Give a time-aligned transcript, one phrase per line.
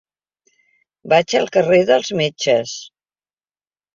[1.13, 2.73] Vaig al carrer dels Metges.